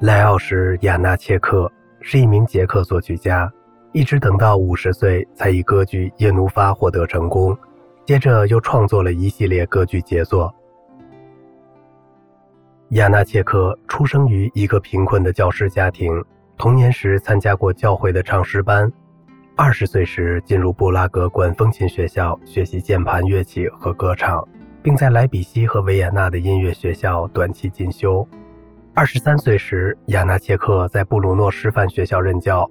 [0.00, 1.70] 莱奥什·亚纳切克
[2.00, 3.50] 是一名捷克作曲家，
[3.92, 7.56] 一直等到五十岁才以歌剧《耶努发》获得成功，
[8.04, 10.52] 接着又创作了一系列歌剧杰作。
[12.90, 16.22] 亚纳切克出生于一个贫困的教师家庭，
[16.58, 18.92] 童年时参加过教会的唱诗班，
[19.56, 24.46] 二十岁时进入布拉格管风琴学校学习键盘乐器和歌唱，
[24.82, 28.26] 并在莱比锡和维也纳的音乐学校短期进修。
[28.96, 32.70] 二十三岁时，亚纳切克在布鲁诺师范学校任教，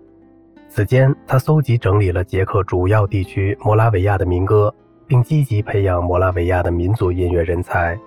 [0.70, 4.74] 此间他搜集整理了捷克主要地区摩拉维亚的民歌，
[5.06, 8.00] 并积极培养摩拉维亚的民族音乐人才。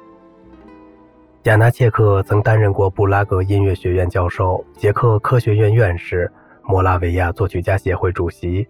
[1.42, 8.66] 亚纳切克曾担任过布拉格音乐学院教授、捷克科学院院士、摩拉维亚作曲家协会主席。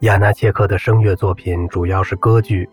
[0.00, 2.66] 亚纳切克的声乐作品主要是歌剧，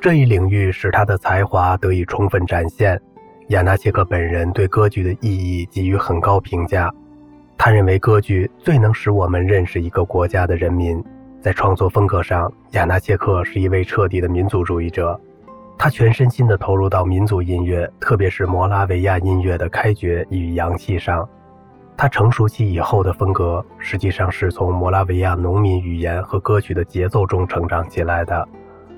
[0.00, 3.00] 这一领域使他的才华得以充分展现。
[3.48, 6.92] 亚纳切克本人对歌剧的意义给予很高评价，
[7.56, 11.02] 他认为歌剧最能使我们认识一个国家的人民。
[11.40, 15.18] 在创作风格上，亚纳切克是一位彻底的民族主义者。
[15.78, 21.28] 他全身心地投入到民族音乐，特别是摩拉维亚音乐的开掘与扬气上。
[21.96, 28.48] 他成熟期以后的风格，实际上是从摩拉维亚农民语言和歌曲的节奏中成长起来的。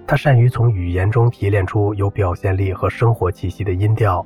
[0.07, 4.25] 他善于从语言中提炼出有表现力和生活气息的音调，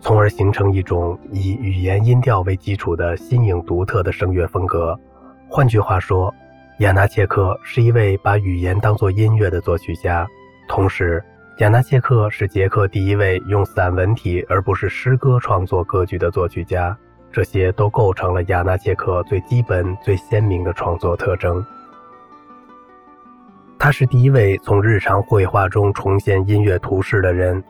[0.00, 4.98] 从而形成一种以语言音调为基础的新颖独特的声乐风格。
[5.48, 6.32] 换句话说，
[6.78, 10.26] 亚纳切克是一位把语言当作音乐的作曲家，
[10.68, 11.22] 同时。
[11.58, 16.96] 亚纳切克是捷克第一位用散文体而不是诗歌创作歌剧的作曲家，
[17.32, 21.66] 这些都构成了亚纳切克最基本、最鲜明的创作特征。
[23.76, 27.60] 他是第一位从日常绘画中重现音乐图式的人，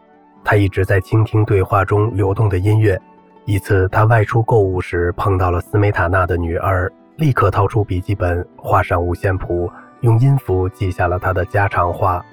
[0.51, 2.99] 他一直在倾听对话中流动的音乐。
[3.45, 12.25] 一次，他外出购物时碰到了斯梅塔纳的女儿，立刻掏出笔记本，画上五线谱，用音符记下了他的家常话。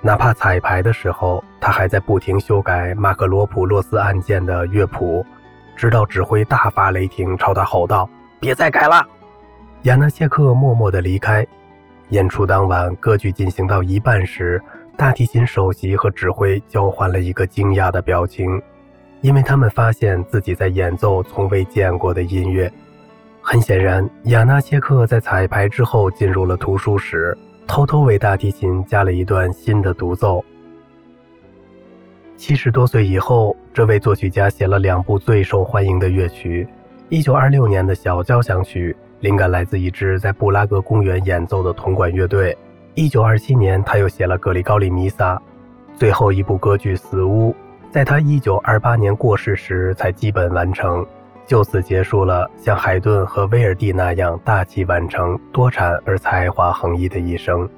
[0.00, 5.26] 哪怕彩排的时候，他还在不停修改马克罗普洛斯案件的乐谱，
[5.74, 8.08] 直到指挥大发雷霆，朝他吼道
[8.38, 9.04] ：“别再改了！”
[9.82, 11.44] 亚纳谢克默默地离开。
[12.10, 14.62] 演出当晚，歌剧进行到一半时，
[14.96, 18.60] 大提琴首席和指挥交换了一个惊讶的表情，
[19.20, 22.72] 因为他们发现自己在演奏从未见过的音乐。
[23.40, 27.36] 很显然，亚纳切克在彩排之后进入了图书室。
[27.66, 30.44] 偷偷为大提琴加了一段新的独奏。
[32.36, 36.68] 七十多岁以后，这位作曲家写了两部最受欢迎的乐曲：
[37.08, 42.54] 一九二六年的小交响曲，灵感来自一支在布拉格公园演奏的铜管乐队；
[42.96, 45.40] 一九二七年，他又写了格里高利弥撒。
[45.96, 47.50] 最后一部歌剧《死屋》，
[47.90, 51.04] 在他一九二八年过世时才基本完成。
[51.44, 57.68] 就此结束了像海顿和威尔第那样大器晚成、多产而才华横溢的一生。